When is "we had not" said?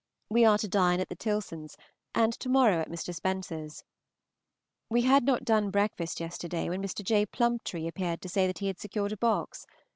4.89-5.45